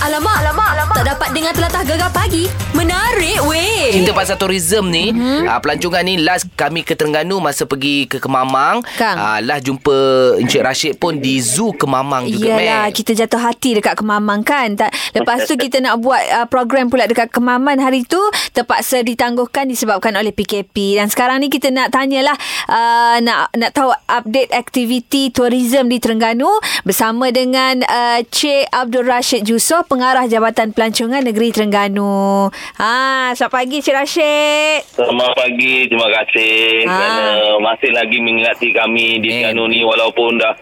[0.00, 0.96] Alamak, alamak, alamak.
[0.96, 2.48] Tak dapat dengar telatah gegar pagi.
[2.72, 3.92] Menarik weh.
[3.92, 5.44] Cerita pasal tourism ni mm-hmm.
[5.44, 9.18] uh, Pelancongan ni Last kami ke Terengganu Masa pergi ke Kemamang Kang.
[9.18, 9.96] uh, Last jumpa
[10.40, 12.96] Encik Rashid pun Di zoo Kemamang juga Iyalah, Mac.
[12.96, 14.72] kita jatuh hati dekat Kemaman kan.
[14.72, 18.20] Tak, lepas tu kita nak buat uh, program pula dekat Kemaman hari tu
[18.56, 20.96] terpaksa ditangguhkan disebabkan oleh PKP.
[20.96, 22.38] Dan sekarang ni kita nak tanyalah
[22.72, 26.48] uh, nak nak tahu update aktiviti tourism di Terengganu
[26.88, 32.46] bersama dengan uh, Cik Abdul Rashid Yusof, pengarah Jabatan Pelancongan Negeri Terengganu.
[32.78, 32.94] Ha,
[33.34, 34.86] selamat pagi Cik Rashid.
[34.88, 36.94] Selamat pagi, terima kasih Ah.
[36.94, 37.24] kerana
[37.58, 39.42] masih lagi mengingati kami di Eh.
[39.42, 40.54] Terengganu ni walaupun dah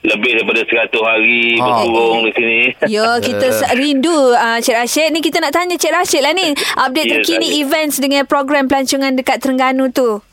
[0.00, 1.84] lebih daripada 100 hari Ah.
[1.84, 2.60] berkurung di sini.
[2.88, 3.46] Ya, kita
[3.76, 5.12] rindu uh, Cik Rashid.
[5.12, 6.48] Ni kita nak tanya Cik Rashid lah ni.
[6.74, 7.60] Update Ya, terkini tanya.
[7.60, 10.24] events dengan program pelancongan dekat Terengganu tu.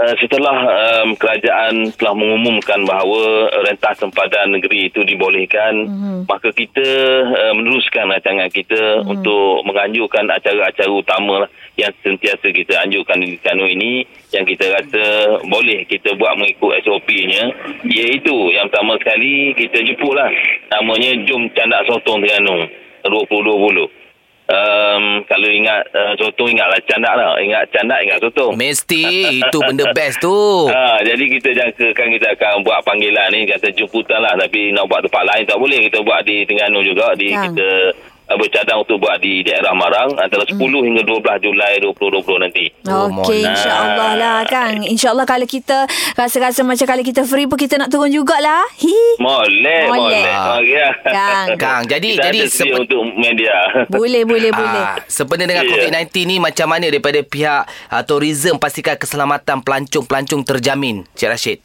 [0.00, 6.18] Uh, setelah um, kerajaan telah mengumumkan bahawa rentas sempadan negeri itu dibolehkan, mm-hmm.
[6.24, 6.88] maka kita
[7.28, 9.12] uh, meneruskan rancangan kita mm-hmm.
[9.12, 13.92] untuk menganjurkan acara-acara utama lah yang sentiasa kita anjurkan di Terengganu ini
[14.32, 15.04] yang kita rasa
[15.44, 17.52] boleh kita buat mengikut SOP-nya
[17.84, 20.32] iaitu yang pertama sekali kita jemputlah
[20.80, 22.72] namanya Jom Candak Sotong Terengganu
[23.04, 23.99] 2020.
[24.50, 27.38] Um, kalau ingat uh, sotong ingatlah candak lah.
[27.38, 28.58] Ingat candak ingat sotong.
[28.58, 29.04] Mesti
[29.40, 34.18] Itu benda best tu Ha, jadi kita jangkakan kita akan buat panggilan ni kata jemputan
[34.18, 37.46] lah tapi nak buat tempat lain tak boleh kita buat di Terengganu juga di Ya.
[37.46, 37.68] kita
[38.32, 42.64] bercadang untuk buat di daerah Marang antara 10 hingga 12 Julai 2020 nanti.
[42.86, 43.50] Oh, Okey, Mona.
[43.50, 44.82] insya-Allah lah Kang.
[44.82, 48.62] Insya-Allah kalau kita rasa-rasa macam kalau kita free pun kita nak turun jugalah.
[48.76, 48.98] Hi.
[49.16, 50.24] Molek, Molek.
[50.24, 50.24] molek.
[50.56, 50.88] Okey.
[51.06, 51.46] Kang.
[51.56, 53.56] Kang, jadi- kita jadi ada sedia sepe- untuk media.
[53.92, 54.84] Boleh, boleh, boleh.
[54.84, 55.70] Ah, sebenarnya dengan Ya.
[55.70, 61.58] COVID-19 ni macam mana daripada pihak uh, tourism pastikan keselamatan pelancong-pelancong terjamin, Cik Rashid?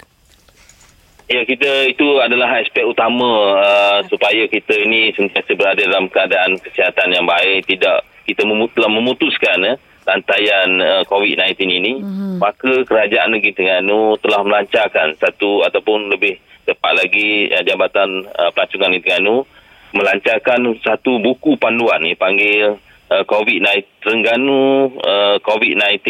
[1.25, 7.17] Ya kita itu adalah aspek utama uh, supaya kita ini sentiasa berada dalam keadaan kesihatan
[7.17, 12.37] yang baik tidak kita memu- telah memutuskan eh, rantaian uh, COVID-19 ini mm-hmm.
[12.37, 16.37] maka kerajaan negeri Terengganu telah melancarkan satu ataupun lebih
[16.69, 19.35] tepat lagi uh, Jabatan uh, Pelancongan Negeri Terengganu
[19.97, 22.77] melancarkan satu buku panduan ni panggil
[23.09, 26.05] uh, COVID-19 Terengganu uh, COVID-19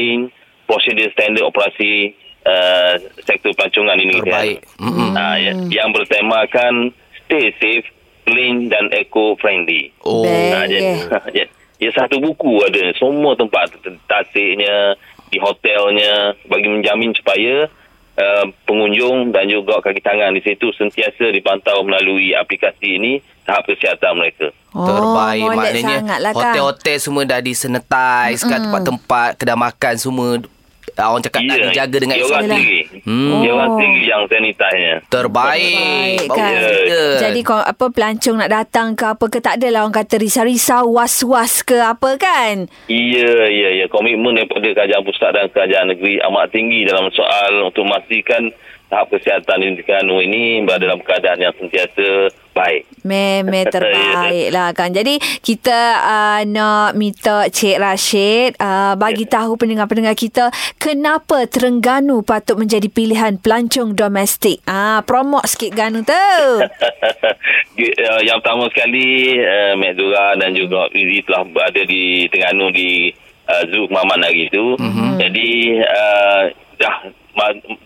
[0.67, 2.93] Prosedur Standard Operasi uh,
[3.25, 4.57] Sektor Pelancongan ini Terbaik.
[4.79, 5.11] Mm-mm.
[5.13, 6.93] Ha, ya- yang bertemakan
[7.25, 7.85] stay safe,
[8.23, 9.91] clean dan eco-friendly.
[10.05, 10.23] Oh.
[10.23, 10.69] Ha, Baik.
[10.69, 10.89] jadi,
[11.41, 11.45] ya,
[11.81, 13.73] ya, satu buku ada semua tempat
[14.05, 14.95] tasiknya,
[15.29, 17.67] di hotelnya bagi menjamin supaya
[18.15, 23.13] uh, pengunjung dan juga kaki tangan di situ sentiasa dipantau melalui aplikasi ini
[23.43, 24.49] tahap kesihatan mereka.
[24.75, 25.97] Terbaik Oh, molek maknanya
[26.35, 30.54] hotel-hotel semua dah disanitize kan tempat-tempat kedai makan semua ah,
[31.03, 32.79] orang cakap nak dijaga dengan dia orang sendiri.
[33.03, 33.31] Hmm.
[33.43, 33.75] Dia orang Oh.
[33.75, 34.95] sendiri yang sanitize-nya.
[35.11, 36.15] Terbaik.
[36.15, 36.53] Baik, kan?
[36.55, 37.05] gila.
[37.19, 41.59] Jadi kau apa pelancong nak datang ke apa ke tak adalah orang kata risau-risau was-was
[41.61, 42.71] ke apa kan?
[42.87, 43.85] Ya, ya, ya.
[43.91, 48.55] Komitmen daripada kerajaan pusat dan kerajaan negeri amat tinggi dalam soal untuk memastikan
[48.95, 52.87] tahap kesihatan di Terengganu ini berada dalam keadaan yang sentiasa baik.
[53.03, 54.95] Meme terbaik lah kan.
[54.95, 60.47] Jadi kita uh, nak minta Cik Rashid uh, bagi tahu pendengar-pendengar kita
[60.79, 64.63] kenapa Terengganu patut menjadi pilihan pelancong domestik.
[64.63, 66.15] Ah, promote sikit Ganu tu.
[66.15, 66.63] uh,
[68.27, 73.11] yang pertama sekali, uh, Mek Zura dan juga Fizi telah berada di Terengganu di
[73.51, 74.79] uh, Zoo Kemaman hari itu.
[74.79, 75.11] Mm-hmm.
[75.19, 75.49] Jadi,
[75.83, 76.43] uh,
[76.79, 77.24] dah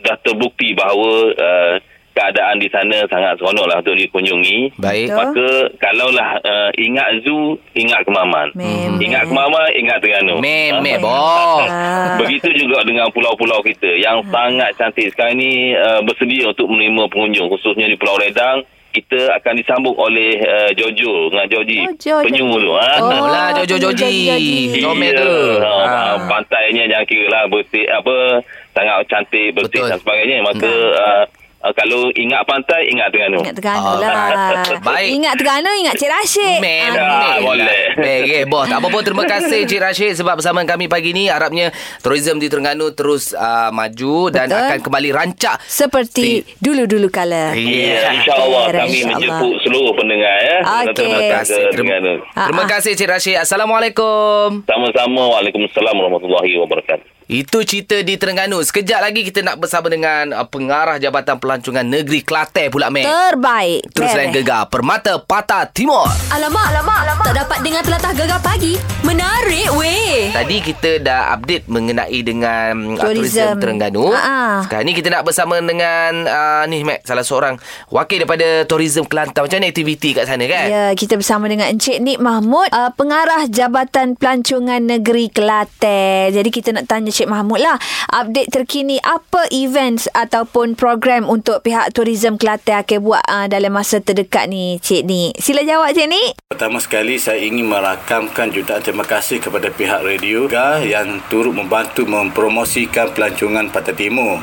[0.06, 1.76] dah terbukti bahawa uh,
[2.20, 4.76] keadaan di sana sangat seronoklah untuk dikunjungi.
[4.76, 5.16] Baik.
[5.16, 5.48] Maka
[5.80, 8.52] kalaulah uh, ingat zoo, ingat Kemaman.
[8.60, 9.00] Memang.
[9.00, 10.36] Ingat Kemaman, ingat Terengganu.
[10.44, 11.02] Meme Ha?
[11.02, 11.64] boh.
[11.64, 12.18] Ah.
[12.22, 15.16] Begitu juga dengan pulau-pulau kita yang sangat cantik.
[15.16, 18.68] Sekarang ini uh, bersedia untuk menerima pengunjung khususnya di Pulau Redang.
[18.90, 21.80] Kita akan disambung oleh uh, Jojo dengan Joji.
[21.86, 22.22] Oh.
[22.26, 22.72] Penyu tu.
[22.74, 22.90] Ha?
[22.98, 24.34] Oh, lah Jojo Joji.
[24.82, 25.34] Comel tu.
[25.62, 26.14] Ha, Ah.
[26.26, 28.42] Pantainya jangan kira lah bersih apa
[28.74, 29.90] sangat cantik bersih Betul.
[29.94, 30.38] dan sebagainya.
[30.42, 31.24] Maka uh,
[31.60, 33.40] uh, kalau ingat pantai ingat Terengganu.
[33.42, 34.64] Ingat Terengganu Ah, lah.
[34.80, 35.10] baik.
[35.14, 36.60] Ingat Terengganu, ingat Cik Rashid.
[36.60, 37.82] Mem, Ah, boleh.
[37.96, 38.64] Baik, eh, boh.
[38.64, 41.70] Tak apa pun terima kasih Cik Rashid sebab bersama kami pagi ni harapnya
[42.00, 44.60] tourism di Terengganu terus uh, maju dan Betul.
[44.62, 45.56] akan kembali rancak.
[45.62, 47.52] Seperti dulu-dulu kala.
[47.54, 49.20] Ya, insyaAllah Alright, kami insyaAllah.
[49.20, 50.58] menjemput seluruh pendengar ya.
[50.62, 50.96] Okey.
[50.96, 51.62] Terima Terima kasih.
[51.70, 51.96] Terima,
[52.34, 53.38] terima kasih Cik Rashid.
[53.38, 54.64] Assalamualaikum.
[54.64, 55.22] Sama-sama.
[55.30, 57.19] Waalaikumsalam warahmatullahi wabarakatuh.
[57.30, 58.58] Itu cerita di Terengganu.
[58.58, 63.06] Sekejap lagi kita nak bersama dengan uh, pengarah Jabatan Pelancongan Negeri Kelantan pula, Mek.
[63.06, 63.86] Terbaik.
[63.94, 66.10] Terus lain gegar Permata Patah Timur.
[66.34, 67.26] Alamak, alamak, alamak.
[67.30, 68.82] Tak dapat dengar telatah gegar pagi.
[69.06, 70.34] Menarik weh.
[70.34, 73.38] Tadi kita dah update mengenai dengan uh, Tourism.
[73.38, 74.10] tourism Terengganu.
[74.10, 74.66] Ha-ha.
[74.66, 77.62] Sekarang ni kita nak bersama dengan uh, ni Mac, salah seorang
[77.94, 79.46] wakil daripada tourism Kelantan.
[79.46, 80.66] Macam mana aktiviti kat sana kan?
[80.66, 86.34] Ya, kita bersama dengan Encik Nik Mahmud, uh, pengarah Jabatan Pelancongan Negeri Kelantan.
[86.34, 87.76] Jadi kita nak tanya Cik Mahmud lah,
[88.16, 94.00] update terkini apa events ataupun program untuk pihak tourism Kelantan akan buat uh, dalam masa
[94.00, 95.32] terdekat ni, Cik Nik.
[95.36, 96.32] Sila jawab Cik Nik.
[96.48, 100.48] Pertama sekali saya ingin merakamkan jutaan terima kasih kepada pihak radio
[100.80, 104.40] yang turut membantu mempromosikan pelancongan Pantai Timur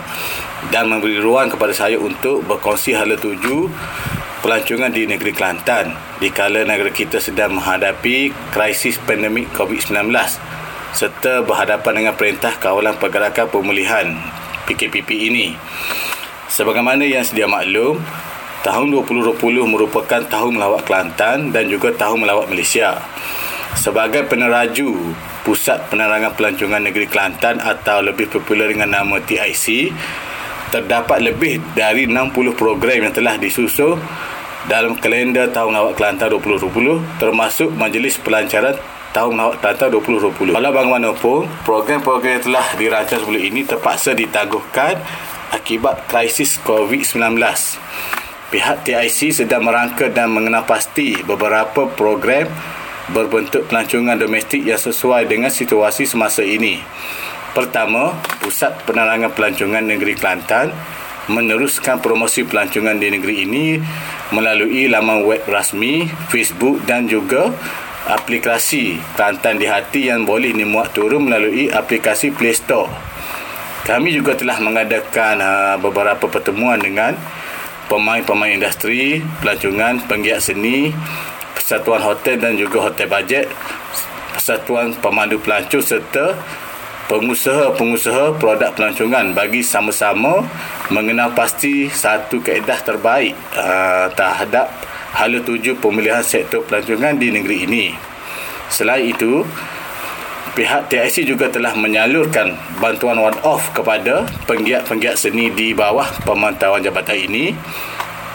[0.69, 3.73] dan memberi ruang kepada saya untuk berkongsi hala tuju
[4.45, 10.13] pelancongan di negeri Kelantan di kala negara kita sedang menghadapi krisis pandemik COVID-19
[10.97, 14.17] serta berhadapan dengan Perintah Kawalan Pergerakan Pemulihan
[14.65, 15.53] PKPP ini.
[16.49, 18.01] Sebagaimana yang sedia maklum,
[18.65, 19.37] tahun 2020
[19.69, 22.97] merupakan tahun melawat Kelantan dan juga tahun melawat Malaysia.
[23.77, 25.13] Sebagai peneraju
[25.45, 29.93] Pusat Penerangan Pelancongan Negeri Kelantan atau lebih popular dengan nama TIC,
[30.73, 34.01] terdapat lebih dari 60 program yang telah disusun
[34.65, 40.53] dalam kalender tahun lawat Kelantan 2020 termasuk Majlis Pelancaran tahun Kelantan 2020.
[40.53, 45.01] Walau bagaimanapun, program-program yang telah dirancang sebelum ini terpaksa ditangguhkan
[45.57, 47.41] akibat krisis COVID-19.
[48.53, 52.45] Pihak TIC sedang merangka dan mengenal pasti beberapa program
[53.11, 56.85] berbentuk pelancongan domestik yang sesuai dengan situasi semasa ini.
[57.57, 58.13] Pertama,
[58.45, 60.77] Pusat Penerangan Pelancongan Negeri Kelantan
[61.27, 63.65] meneruskan promosi pelancongan di negeri ini
[64.31, 67.51] melalui laman web rasmi, Facebook dan juga
[68.07, 72.87] aplikasi Kelantan di Hati yang boleh dimuat turun melalui aplikasi Play Store.
[73.87, 77.15] Kami juga telah mengadakan uh, beberapa pertemuan dengan
[77.87, 80.91] pemain-pemain industri, pelancongan, penggiat seni,
[81.55, 83.47] persatuan hotel dan juga hotel bajet,
[84.35, 86.35] persatuan pemandu pelancong serta
[87.07, 90.43] pengusaha-pengusaha produk pelancongan bagi sama-sama
[90.91, 94.75] mengenal pasti satu kaedah terbaik uh, terhadap
[95.17, 97.85] hala tuju pemilihan sektor pelancongan di negeri ini.
[98.69, 99.41] Selain itu,
[100.53, 107.57] pihak TIC juga telah menyalurkan bantuan one-off kepada penggiat-penggiat seni di bawah pemantauan jabatan ini,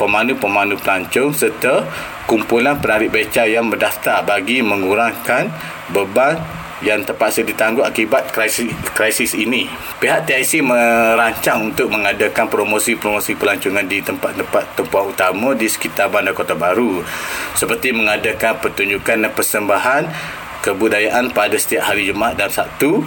[0.02, 1.86] pemandu-pemandu pelancong serta
[2.26, 5.54] kumpulan penarik beca yang berdaftar bagi mengurangkan
[5.94, 6.42] beban
[6.82, 9.70] yang terpaksa ditangguh akibat krisis, krisis ini.
[10.02, 16.58] Pihak TIC merancang untuk mengadakan promosi-promosi pelancongan di tempat-tempat tempat utama di sekitar Bandar Kota
[16.58, 17.06] Baru
[17.54, 20.04] seperti mengadakan pertunjukan dan persembahan
[20.62, 23.02] kebudayaan pada setiap hari Jumaat dan Sabtu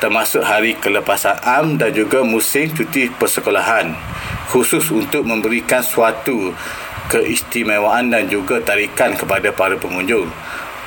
[0.00, 3.92] termasuk hari kelepasan am dan juga musim cuti persekolahan
[4.48, 6.56] khusus untuk memberikan suatu
[7.10, 10.30] keistimewaan dan juga tarikan kepada para pengunjung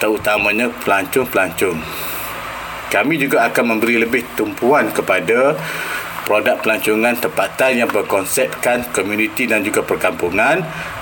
[0.01, 1.79] terutamanya pelancong-pelancong.
[2.93, 5.57] Kami juga akan memberi lebih tumpuan kepada
[6.29, 10.61] produk pelancongan tempatan yang berkonsepkan komuniti dan juga perkampungan,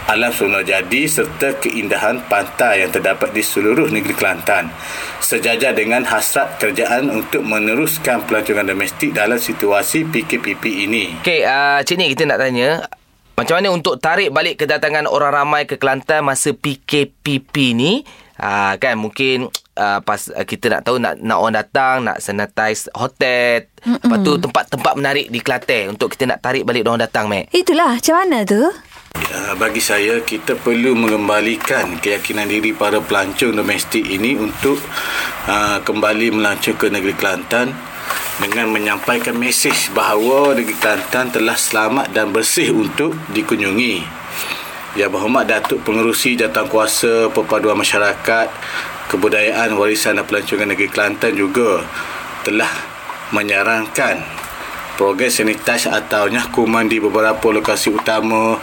[0.10, 4.74] alam sungai jadi serta keindahan pantai yang terdapat di seluruh negeri Kelantan.
[5.22, 11.22] Sejajar dengan hasrat kerajaan untuk meneruskan pelancongan domestik dalam situasi PKPP ini.
[11.22, 12.88] Okey, uh, Cik Nik kita nak tanya
[13.38, 18.02] macam mana untuk tarik balik kedatangan orang ramai ke Kelantan masa PKPP ni?
[18.42, 22.92] Uh, kan mungkin uh, pas uh, kita nak tahu nak nak orang datang nak sanitize
[22.96, 23.68] hotel.
[23.82, 24.02] Mm-mm.
[24.02, 27.50] Lepas tu tempat-tempat menarik di Kelantan untuk kita nak tarik balik orang datang, Mek.
[27.50, 28.62] Itulah, macam mana tu?
[29.32, 34.80] Uh, bagi saya kita perlu mengembalikan keyakinan diri para pelancong domestik ini untuk
[35.48, 37.76] uh, kembali melancong ke negeri Kelantan
[38.40, 44.24] dengan menyampaikan mesej bahawa negeri Kelantan telah selamat dan bersih untuk dikunjungi.
[44.92, 48.48] Yang berhormat Datuk Pengerusi Jawatankuasa Perpaduan Masyarakat
[49.12, 51.84] Kebudayaan Warisan dan Pelancongan Negeri Kelantan juga
[52.48, 52.72] telah
[53.36, 54.24] menyarankan
[54.96, 58.56] program sanitasi atau nyakuman di beberapa lokasi utama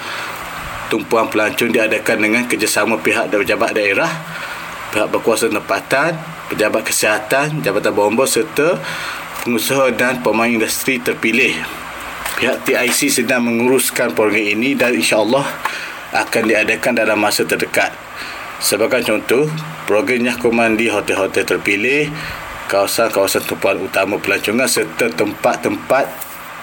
[0.89, 4.09] tumpuan pelancong diadakan dengan kerjasama pihak dan pejabat daerah,
[4.89, 6.17] pihak berkuasa tempatan,
[6.49, 8.81] pejabat kesihatan, jabatan bomba serta
[9.45, 11.61] pengusaha dan pemain industri terpilih.
[12.41, 15.45] Pihak TIC sedang menguruskan program ini dan insya-Allah
[16.17, 17.93] akan diadakan dalam masa terdekat.
[18.63, 19.51] Sebagai contoh,
[19.89, 22.13] program nyakuman di hotel-hotel terpilih,
[22.69, 26.05] kawasan-kawasan tumpuan utama pelancongan serta tempat-tempat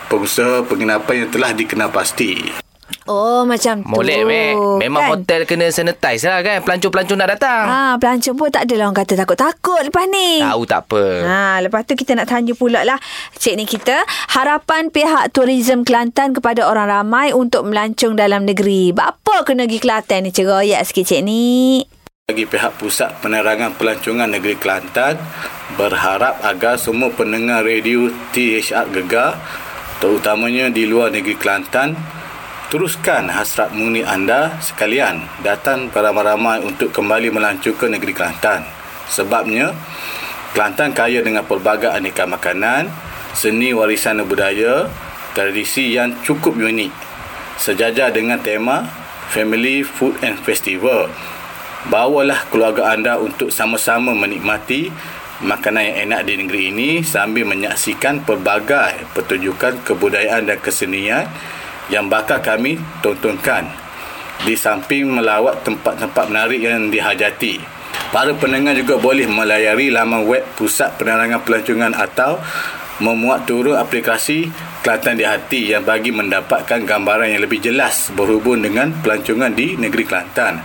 [0.05, 2.62] pengusaha penginapan yang telah dikenal pasti.
[3.10, 4.53] Oh macam tu Molek, Mek.
[4.82, 5.12] Memang kan?
[5.13, 6.62] hotel kena sanitize lah kan.
[6.62, 7.65] Pelancong-pelancong nak datang.
[7.65, 10.41] Ah, pelancong pun tak adalah orang kata takut-takut lepas ni.
[10.41, 11.03] Tahu tak apa.
[11.25, 12.98] Ha, lepas tu kita nak tanya pula lah
[13.38, 19.46] Cik ni kita Harapan pihak Tourism Kelantan kepada orang ramai Untuk melancong dalam negeri Apa
[19.46, 21.86] kena pergi Kelantan ni Ceroyak sikit cik ni
[22.25, 25.22] Bagi pihak Pusat Penerangan Pelancongan Negeri Kelantan
[25.77, 29.38] berharap agar semua pendengar radio THR Gegar
[30.01, 31.94] terutamanya di luar negeri Kelantan
[32.74, 38.65] teruskan hasrat murni anda sekalian datang beramai-ramai untuk kembali melancongkan negeri Kelantan.
[39.05, 39.77] Sebabnya
[40.58, 42.89] Kelantan kaya dengan pelbagai aneka makanan,
[43.38, 44.89] seni warisan budaya,
[45.38, 46.89] tradisi yang cukup unik.
[47.62, 48.82] Sejajar dengan tema
[49.29, 51.35] Family Food and Festival.
[51.86, 54.89] Bawalah keluarga anda untuk sama-sama menikmati
[55.46, 61.30] makanan yang enak di negeri ini sambil menyaksikan pelbagai pertunjukan kebudayaan dan kesenian
[61.94, 63.70] yang bakal kami tontonkan
[64.42, 67.62] di samping melawat tempat-tempat menarik yang dihajati.
[68.10, 72.42] Para pendengar juga boleh melayari laman web Pusat Penerangan Pelancongan atau
[72.98, 74.50] memuat turun aplikasi
[74.82, 80.04] Kelantan di Hati yang bagi mendapatkan gambaran yang lebih jelas berhubung dengan pelancongan di negeri
[80.08, 80.56] Kelantan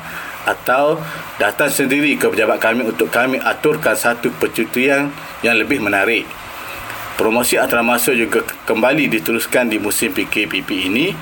[0.45, 1.01] atau
[1.37, 5.13] datang sendiri ke pejabat kami untuk kami aturkan satu percutian
[5.45, 6.25] yang lebih menarik.
[7.21, 11.13] Promosi antarabangsa juga kembali diteruskan di musim PKPP ini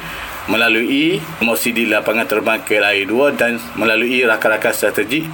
[0.47, 5.27] melalui promosi di lapangan terbang KLIA 2 dan melalui rakan-rakan strategi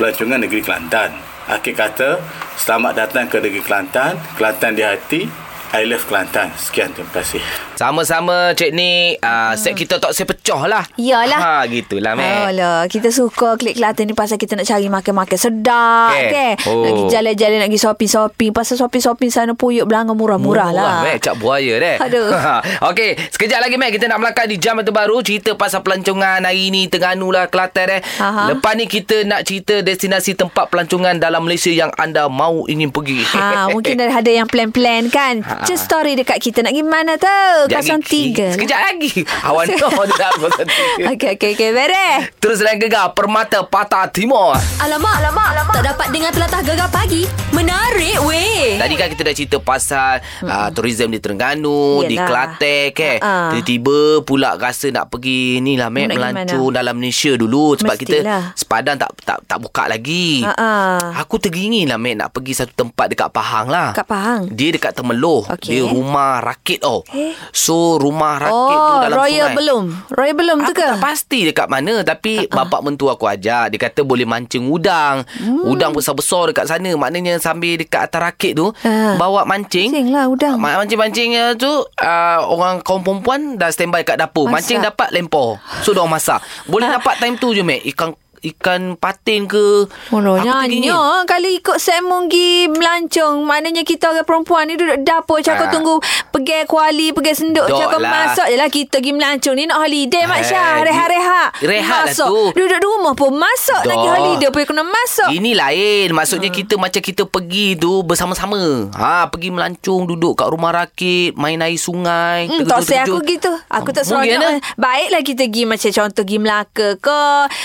[0.00, 1.10] pelancongan negeri Kelantan.
[1.48, 2.10] Akhir kata,
[2.56, 6.48] selamat datang ke negeri Kelantan, Kelantan di hati, I love Kelantan.
[6.56, 7.44] Sekian, terima kasih.
[7.76, 10.80] Sama-sama Cik ni uh, set kita tak saya pecah lah.
[10.96, 11.38] Yalah.
[11.38, 12.56] Ha, gitulah Mek.
[12.56, 16.24] Alah, kita suka klik Kelantan ni pasal kita nak cari makan-makan sedap Okey.
[16.32, 16.52] okay.
[16.64, 16.80] Oh.
[16.80, 18.50] Nak pergi jalan-jalan, nak pergi shopping-shopping.
[18.56, 21.04] Pasal shopping-shopping sana puyuk belanga murah-murah lah.
[21.04, 21.16] Murah, Mek.
[21.20, 21.96] Cak buaya deh.
[22.00, 22.32] Aduh.
[22.88, 24.00] Okey, sekejap lagi Mek.
[24.00, 25.20] Kita nak melangkah di jam yang terbaru.
[25.20, 26.88] Cerita pasal pelancongan hari ni.
[26.88, 28.00] Terengganu lah, Kelantan eh.
[28.24, 28.56] Aha.
[28.56, 33.20] Lepas ni kita nak cerita destinasi tempat pelancongan dalam Malaysia yang anda mahu ingin pergi.
[33.36, 35.44] Ha, mungkin ada yang plan-plan kan.
[35.44, 35.57] Ha.
[35.64, 37.40] Just story dekat kita nak pergi mana tu?
[37.66, 38.54] Jangan 03.
[38.54, 39.10] Sekejap lagi.
[39.42, 41.10] Awan no dia dah 03.
[41.16, 41.70] Okey, okey, okey.
[41.72, 42.30] Beres.
[42.38, 44.54] Terus dan gegar Permata Patah Timur.
[44.78, 45.74] Alamak, alamak, alamak.
[45.74, 47.26] Tak dapat dengar telatah gegar pagi.
[47.50, 48.78] Menarik weh.
[48.78, 52.26] Tadi kan kita dah cerita pasal uh, tourism di Terengganu, di Yelah.
[52.28, 53.16] Kelantan kan.
[53.18, 53.50] Ha-ha.
[53.50, 58.52] Tiba-tiba pula rasa nak pergi ni lah pergi melancong dalam Malaysia dulu sebab Mestilah.
[58.52, 60.44] kita sepadan tak tak tak buka lagi.
[60.44, 61.16] Ha-ha.
[61.18, 63.96] Aku teringin lah Mek nak pergi satu tempat dekat Pahang lah.
[63.96, 64.46] Kat Pahang.
[64.52, 65.47] Dia dekat Temeloh.
[65.50, 65.70] Okey.
[65.70, 67.00] Dia rumah rakit oh.
[67.08, 67.32] Eh.
[67.50, 69.56] So rumah rakit tu Oh, dalam Royal sungai.
[69.56, 69.84] belum.
[70.10, 70.86] Royal belum tu Aku ke?
[70.86, 72.54] tak pasti dekat mana Tapi uh-uh.
[72.54, 75.64] bapak mentua aku ajak Dia kata boleh mancing udang hmm.
[75.66, 79.16] Udang besar-besar dekat sana Maknanya sambil dekat atas rakit tu Ah.
[79.16, 80.56] Bawa mancing Mancing lah udang.
[80.56, 84.54] Ma- Mancing-mancingnya tu uh, Orang kaum perempuan Dah standby kat dapur Masak.
[84.54, 88.12] Mancing dapat lempar So diorang masak Boleh dapat time tu je Mek Ikan
[88.50, 90.44] ikan patin ke teringin.
[90.82, 90.90] nyanyi
[91.24, 95.70] Kalau ikut Semon pergi melancong Maknanya kita orang perempuan ni Duduk dapur Cakap Ah.
[95.70, 95.94] tunggu
[96.28, 98.10] Pergi kuali Pergi senduk Cakap lah.
[98.28, 102.06] masak je lah Kita pergi melancong ni Nak holiday Mak Eh, Syah Rehat-rehat rehat lah
[102.08, 102.26] Masak.
[102.26, 102.40] tu.
[102.52, 104.12] Duduk di rumah pun masak pergi Dok.
[104.12, 106.16] holiday pun kena masak Ini lain Hmm.
[106.16, 108.58] Maksudnya kita macam kita pergi tu Bersama-sama
[108.92, 113.50] ha, Pergi melancong Duduk kat rumah rakit Main air sungai Hmm, tak saya aku gitu.
[113.68, 114.24] Aku tak seronok.
[114.24, 114.60] eh?
[114.74, 117.22] Baiklah kita pergi macam contoh pergi Melaka ke.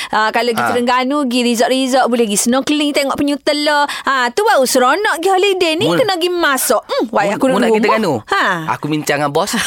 [0.10, 0.73] Uh, kalau kita Ha.
[0.74, 3.86] Terengganu pergi resort-resort boleh pergi snorkeling tengok penyu telur.
[3.86, 6.82] Ha, tu baru seronok pergi holiday ni Mun- kena pergi masak.
[6.84, 8.46] Hmm, wah aku nak kita Terengganu Ha.
[8.74, 9.54] Aku bincang dengan bos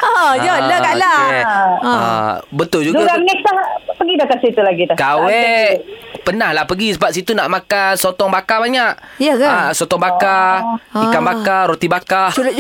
[0.01, 1.27] Oh, yalah Kak Lang.
[1.27, 1.43] okey.
[1.43, 1.91] Ha.
[1.91, 3.03] Ah, betul juga.
[3.03, 3.55] Juga next dah
[3.93, 4.97] pergi dah ke situ lagi dah.
[4.97, 5.73] Kawek
[6.21, 9.45] Pernah lah pergi Sebab situ nak makan Sotong bakar banyak Ya ke?
[9.45, 10.61] Ah, Sotong bakar
[10.93, 11.01] Oh.
[11.03, 12.53] Ikan bakar Roti bakar Celup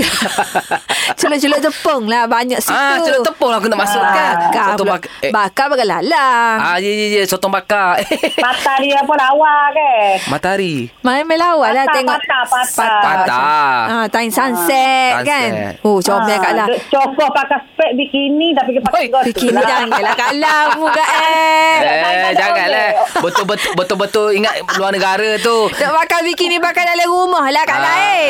[1.18, 4.34] Celup-celup tepung lah Banyak situ Ah, celup tepung lah aku nak masuk kan.
[4.42, 5.10] Bakar Sotong bakar.
[5.20, 5.30] Eh.
[5.30, 7.22] Bakar bakar lalang Ah, ya, ya, ya.
[7.26, 8.00] Sotong bakar.
[8.34, 9.92] Patah dia apa lawa ke?
[10.26, 10.74] Matahari.
[11.00, 13.00] Main-main lawa lah Patah, tengok patah, patah.
[13.00, 13.82] Patah.
[13.90, 15.26] Ah, time sunset, Sunset.
[15.26, 15.50] kan
[15.82, 19.26] Oh comel Kak Lang duk Cokor pakai spek bikini tapi dia pakai Oi, gotu.
[19.26, 22.88] Bikini janganlah Kak Lang Muka eh Eh, janganlah.
[23.18, 25.66] Betul-betul betul-betul ingat luar negara tu.
[25.68, 28.12] Nak pakai bikini pakai dalam rumah lah Kak Lang Ah.
[28.14, 28.28] eh.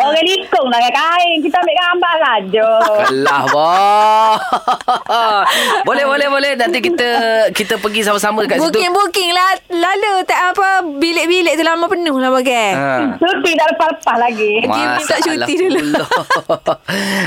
[0.00, 1.36] Orang likung lah kain.
[1.38, 2.68] Kita ambil gambar saja.
[3.06, 4.34] Kelah boh.
[5.88, 7.08] boleh boleh boleh nanti kita
[7.50, 8.66] kita pergi sama-sama kat situ.
[8.66, 12.92] Booking-booking lah Lalu tak apa Bilik-bilik tu lama penuh lah bagai Ha.
[13.14, 14.52] Cuti tak lepas-lepas lagi.
[14.62, 15.80] Dia minta cuti dulu.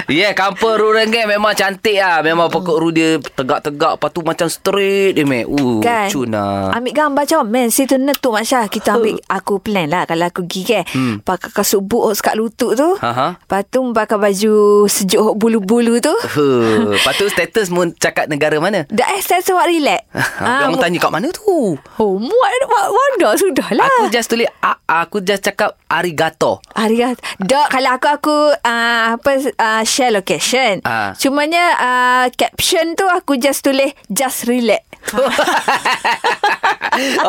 [0.05, 2.19] Ya, yeah, kampung Rurenggeng memang cantik lah.
[2.19, 3.95] Memang pokok ru dia tegak-tegak.
[3.95, 5.45] Lepas tu macam straight dia, Mek.
[5.45, 6.73] Uh, Kan cuna.
[6.73, 10.61] Ambil gambar comel Situ netu Mak Syah Kita ambil Aku plan lah Kalau aku pergi
[10.65, 11.15] kan Hmm.
[11.19, 13.27] Pakai kasut boot Sekat lutut tu Ha, ha.
[13.35, 14.55] Lepas tu pakai baju
[14.85, 16.93] Sejuk bulu-bulu tu Huh.
[16.93, 18.85] Lepas tu status mu cakap negara mana?
[18.87, 20.05] Dah eh saya suat relax
[20.39, 21.77] Ah, Dia orang tanya kat mana tu?
[21.97, 26.61] Oh muat muat Wanda sudah lah Aku just tulis a- Aku just cakap arigato.
[26.73, 27.17] Arigat.
[27.41, 30.81] Dok kalau aku aku uh, apa uh, share location.
[30.85, 31.17] Ah.
[31.17, 34.85] Cumanya uh, caption tu aku just tulis just relax.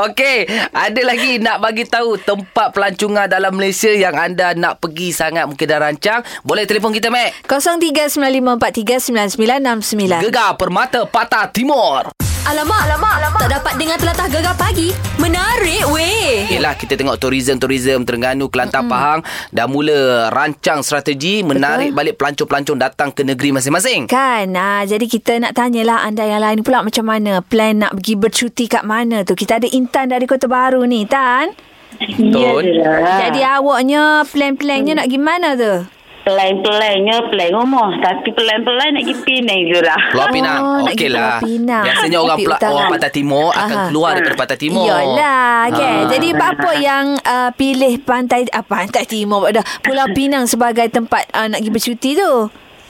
[0.04, 5.48] Okey, ada lagi nak bagi tahu tempat pelancongan dalam Malaysia yang anda nak pergi sangat
[5.48, 7.48] mungkin dah rancang, boleh telefon kita, Mek.
[7.48, 10.20] 0395439969.
[10.20, 12.12] Gegar Permata Patah Timur.
[12.44, 13.40] Alamak, alamak, alamak.
[13.40, 14.92] Tak dapat dengar telatah gegar pagi.
[15.16, 16.44] Menarik weh.
[16.52, 22.76] Yelah kita tengok tourism-tourism Terengganu, Kelantan, mm Pahang dah mula rancang strategi menarik balik pelancong-pelancong
[22.76, 24.12] datang ke negeri masing-masing.
[24.12, 28.14] Kan ah, Jadi kita nak tanyalah Anda yang lain pula Macam mana Plan nak pergi
[28.20, 31.48] bercuti kat mana tu Kita ada Intan dari Kota Baru ni Tan
[31.96, 32.76] Betul.
[33.24, 39.78] Jadi awaknya Plan-plannya nak gimana tu Pelan-pelannya pelan rumah Tapi pelan-pelan nak pergi Penang je
[39.84, 40.58] lah Pulau Pinang.
[40.64, 41.36] Oh, Okey lah.
[41.44, 41.84] Pinang.
[41.84, 43.88] Biasanya orang pula, orang Pantai Timur akan Aha.
[43.92, 44.86] keluar daripada Pantai Timur.
[44.88, 45.84] Yalah kan.
[45.84, 46.08] Ah.
[46.08, 51.46] Jadi apa yang uh, pilih pantai uh, pantai timur dah Pulau Pinang sebagai tempat uh,
[51.48, 52.32] nak pergi bercuti tu?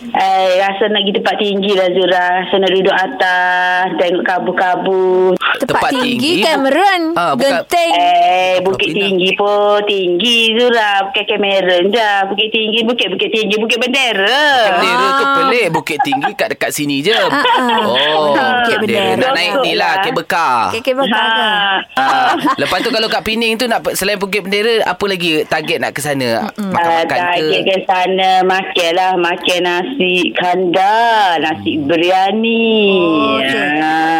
[0.04, 5.70] Eh, rasa nak pergi tempat tinggi lah Zura Rasa nak duduk atas Tengok kabut-kabut Tempat,
[5.70, 7.92] Tempat tinggi, tinggi, Cameron, Ah, bukan- Genting.
[7.94, 9.02] Eh, Bukit Pinang.
[9.06, 15.24] Tinggi pun tinggi Zura Bukan Cameron dah Bukit Tinggi, Bukit-Bukit Tinggi Bukit Bendera Bendera tu
[15.24, 15.34] Ah.
[15.36, 17.14] pelik Bukit Tinggi kat dekat sini je.
[17.14, 17.30] ah.
[17.84, 19.14] Oh, Bukit Bendera.
[19.16, 20.70] Nak naik ni lah, kabel car.
[20.70, 21.46] Kekek bakar ke?
[21.94, 22.02] Ha.
[22.02, 25.90] Ah, lepas tu kalau kat Pening tu nak selain Bukit Bendera apa lagi target nak
[25.90, 26.50] ke sana?
[26.52, 27.70] Makan-makan Target ke?
[27.70, 33.68] ke sana Makan lah Makan nasi kandar Nasi biryani Oh, okey.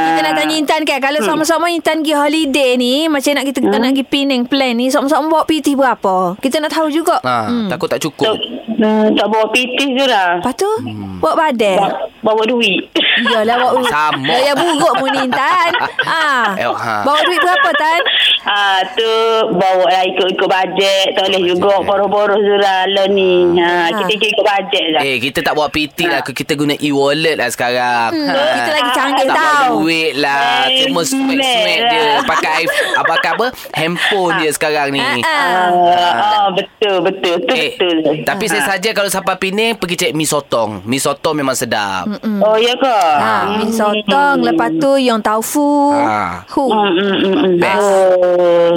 [0.06, 1.20] Kita nak tanya Intan kan Kalau.
[1.24, 5.44] Sama-sama Intan pergi holiday ni Macam nak kita nak pergi Penang plan ni Sama-sama bawa
[5.44, 7.18] PT berapa Kita nak tahu juga.
[7.24, 8.30] Ha, takut tak cukup.
[8.30, 8.36] Tak,
[8.78, 10.38] hmm, tak bawa pitis je lah.
[10.38, 11.18] Lepas tu Hmm.
[11.22, 11.78] Bawa badan.
[11.78, 11.90] Bawa,
[12.24, 14.26] bawa duit Iyalah bawa duit Sama.
[14.26, 15.70] Gaya buruk mu ni Intan
[16.02, 16.56] ha.
[16.56, 17.04] Eh, ha.
[17.04, 18.00] Bawa duit berapa Tan
[18.44, 19.08] Ah tu
[19.54, 21.16] bawa lah ikut-ikut bajet.
[21.16, 23.56] Tak boleh juga boros-boros Zura lah ni.
[23.56, 24.04] Ha, Ha.
[24.04, 25.00] kita ikut bajet lah.
[25.00, 26.20] Eh, kita tak bawa PT lah.
[26.20, 28.12] Kita guna e-wallet lah sekarang.
[28.12, 28.44] Hmm, Ha.
[28.52, 29.40] kita lagi canggih tak tau.
[29.40, 30.44] bawa duit lah.
[30.78, 31.88] Cuma smack-smack lah.
[31.88, 32.04] je.
[32.26, 32.60] Pakai
[33.00, 33.46] apa, apa?
[33.72, 35.00] Handphone je sekarang ni.
[35.00, 35.70] Ah, ah.
[35.72, 38.28] Ah, ah, betul betul tu Eh, betul.
[38.28, 40.84] tapi saya saja kalau sampai Penang pergi cek mi sotong.
[40.84, 42.13] Mi sotong memang sedap.
[42.40, 42.98] Oh ya ke?
[43.16, 46.44] Ha, mi sotong Lepas tu Yang taufu Ha.
[46.50, 46.64] Hu.
[46.66, 47.54] Hmm, hmm, hmm.
[47.56, 47.80] Best.
[47.80, 48.72] Oh.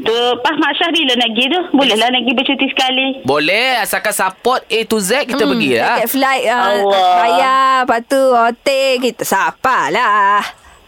[0.00, 1.60] Tu pas Mak Syahri lah nak pergi tu.
[1.72, 3.08] Boleh lah nak pergi bercuti sekali.
[3.22, 5.96] Boleh asalkan support A to Z kita Hmm, pergi lah.
[5.98, 7.10] Tiket flight uh, Allah.
[7.16, 10.40] Bayar Lepas tu hotel Kita sapa lah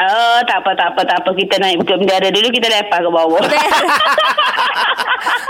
[0.02, 1.30] Oh, tak apa, tak apa, tak apa.
[1.30, 3.38] Kita naik Bukit Bendera dulu, kita lepas ke bawah.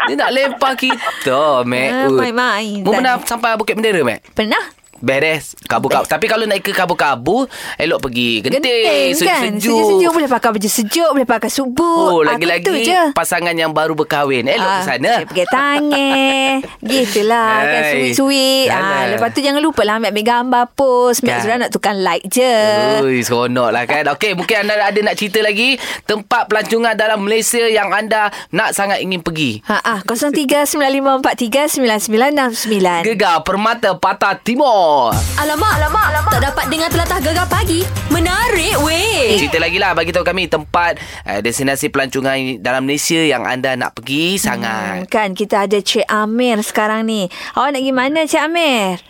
[0.03, 1.65] Dia nak lempar kita.
[1.65, 2.21] Ah, Ui.
[2.21, 2.85] main-main.
[2.85, 4.21] Mu pernah sampai Bukit Bendera, Mac?
[4.37, 4.61] Pernah
[5.03, 10.31] Beres Kabu-kabu Tapi kalau nak ke kabu-kabu Elok pergi Genting, Genting kan Sejuk-sejuk Sejuk-sejuk Boleh
[10.31, 13.13] pakai baju sejuk Boleh pakai subuk Oh, Ah, lagi-lagi je.
[13.13, 14.47] pasangan yang baru berkahwin.
[14.47, 15.13] Elok Ah, ke sana.
[15.27, 16.55] Pakai tangan
[16.87, 17.91] Gitulah kan Hai.
[18.15, 19.05] Sweet-sweet ah.
[19.09, 21.39] Lepas tu jangan lupa lah Ambil, ambil gambar post Mek Kan.
[21.43, 22.53] Zura nak tukar like je
[23.01, 24.07] Ui, seronok lah kan.
[24.09, 29.01] Okey, mungkin anda ada nak cerita lagi tempat pelancongan dalam Malaysia yang anda nak sangat
[29.01, 29.59] ingin pergi.
[29.65, 33.05] Ha ah 0395439969.
[33.05, 34.92] Gegar Permata Patah Timur.
[35.39, 36.33] Alamak, alamak, alamak.
[36.33, 37.81] Tak dapat dengar telatah gegar pagi.
[38.09, 39.35] Menarik weh.
[39.35, 43.95] Cerita lagi lah bagi tahu kami tempat uh, destinasi pelancongan dalam Malaysia yang anda nak
[43.95, 44.95] pergi Hmm, sangat.
[45.09, 47.27] kan kita ada Cik Amir sekarang ni.
[47.53, 49.01] Awak nak pergi mana Cik Amir?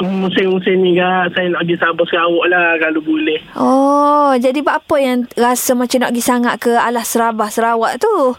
[0.00, 4.96] Musim-musim ni kak Saya nak pergi Sabah Sarawak lah Kalau boleh Oh, jadi buat apa
[4.96, 8.32] yang rasa macam nak pergi sangat ke Alas Serabah Sarawak tu?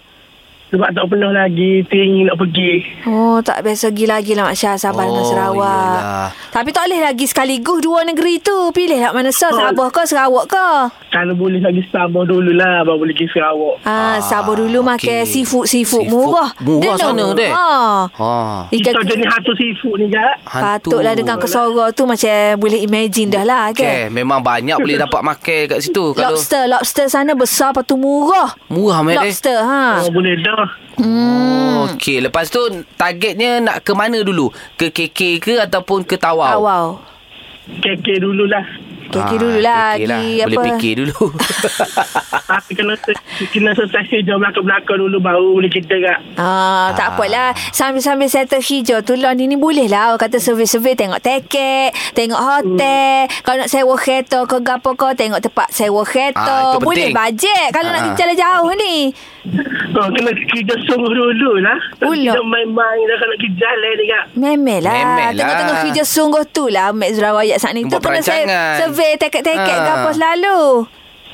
[0.71, 4.75] Sebab tak pernah lagi Teringin nak pergi Oh, tak biasa pergi lagi lah Mak Syah
[4.75, 5.91] Sabah dengan Oh, Sarawak.
[5.99, 6.27] yelah.
[6.49, 8.55] Tapi tak boleh lagi sekaligus dua negeri tu.
[8.71, 10.67] Pilih lah mana sah, Sabah ke Sarawak ke?
[11.09, 14.95] Kalau boleh lagi Sabah dulu lah Baru boleh pergi Sarawak Ah, Ah, Sabah dulu makan
[14.97, 15.27] okey.
[15.27, 16.49] seafood, seafood, Seafood murah.
[16.57, 17.51] murah Dia sana, dek.
[17.51, 17.69] Ha.
[18.09, 18.31] Ha.
[18.69, 23.43] Kita Ikan jenis hantu seafood ni kak Patutlah dengan kesora tu macam boleh imagine dah
[23.43, 24.13] lah Okay, kan.
[24.13, 26.11] memang banyak boleh dapat makan kat situ.
[26.11, 28.55] Kalau Lobster, lobster sana besar lepas tu murah.
[28.67, 29.27] murah Mek, eh.
[29.27, 29.99] Lobster, ha.
[30.01, 30.60] Oh boleh dah
[31.01, 32.21] Oh, okey.
[32.21, 32.61] Lepas tu
[32.93, 34.47] targetnya nak ke mana dulu?
[34.75, 36.55] Ke KK ke ataupun ke Tawau?
[36.55, 36.61] Wow.
[36.61, 36.87] wow.
[37.73, 38.65] KK dululah
[39.11, 40.63] Kiki dulu lah KK lagi Boleh apa.
[40.71, 41.35] fikir dulu.
[42.47, 42.95] Tapi kena
[43.43, 47.51] Kena selesai hijau belakang-belakang dulu Baru boleh kita kak Ah, tak apalah.
[47.69, 50.09] Sambil-sambil settle hijau tu lah ni, ni boleh lah.
[50.09, 53.27] Orang kata survey-survey tengok tiket, tengok hotel.
[53.27, 53.35] Hmm.
[53.43, 56.55] Kalau nak sewa kereta ke gapo ke, tengok tempat sewa Ah, kereta.
[56.71, 58.03] itu boleh bajet kalau nak Ah.
[58.05, 58.95] pergi jalan jauh ni.
[59.97, 62.33] oh, Kena kerja sungguh dulu lah Tak Ulah.
[62.33, 64.93] Kita main-main dah Kalau kita jalan ni kak Memel lah.
[64.93, 65.31] Memel.
[65.33, 66.93] Tengok-tengok kerja sungguh tu lah.
[66.93, 67.83] Mek Zura Wayak saat ni.
[67.83, 68.77] Tu kena perancangan.
[68.77, 69.81] survey tiket-tiket Ah.
[69.81, 70.59] ke apa selalu.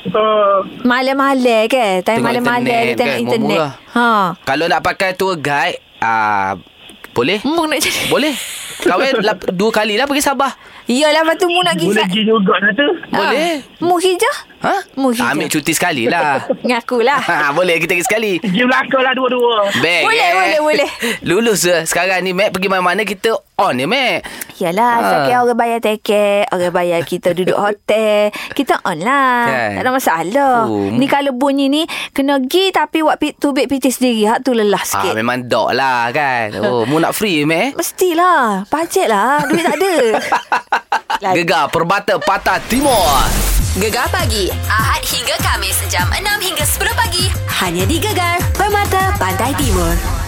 [0.08, 2.00] Oh Malam-malam ke?
[2.00, 3.60] Time Tengok malam-malam internet tengok kan, internet.
[3.92, 4.08] Ha.
[4.40, 6.54] Kalau nak pakai tour guide, ah
[7.12, 7.42] boleh?
[7.42, 8.08] Mu nak jadi.
[8.08, 8.32] Boleh.
[8.80, 10.52] Kawan lap, dua kali lah pergi Sabah.
[10.84, 11.86] Iyalah lepas tu mu nak pergi.
[11.86, 13.52] Boleh pergi juga lah tu Boleh.
[13.52, 13.56] Ah.
[13.78, 14.34] Mu hijau?
[14.58, 14.74] Ha?
[14.94, 15.28] Mu hijau.
[15.28, 16.48] Ambil cuti sekali lah.
[16.66, 17.20] Ngakulah.
[17.20, 18.32] ha, boleh kita pergi sekali.
[18.38, 20.32] Pergi belakang lah dua-dua Baik, Boleh, eh.
[20.34, 20.90] boleh, boleh.
[21.28, 21.76] Lulus je.
[21.84, 24.24] Sekarang ni, Mac, pergi mana-mana kita on je, Mac.
[24.56, 24.98] Yalah, Ha.
[24.98, 25.10] ha.
[25.12, 28.32] sakit orang bayar tiket, orang bayar kita duduk hotel.
[28.50, 29.44] Kita on lah.
[29.44, 29.70] Kan?
[29.74, 30.56] Tak ada masalah.
[30.64, 34.24] Oh, ni kalau bunyi ni, kena gi tapi buat pit, tubik pitih sendiri.
[34.26, 35.12] Hak tu lelah Ah, sikit.
[35.12, 36.56] memang dok lah kan.
[36.58, 37.76] Oh, mu nak free, Mac?
[37.76, 38.64] Mestilah.
[38.68, 39.48] Bajet lah.
[39.48, 39.94] Duit tak ada.
[41.36, 43.24] Gegar Perbata Patah Timur.
[43.80, 44.52] Gegar pagi.
[44.68, 45.80] Ahad hingga Kamis.
[45.88, 47.24] Jam 6 hingga 10 pagi.
[47.64, 48.36] Hanya di Gegar.
[48.52, 50.27] Permata Pantai Timur.